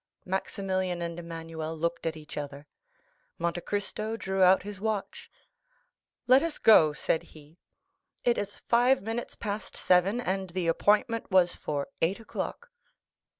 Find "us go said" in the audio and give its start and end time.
6.41-7.21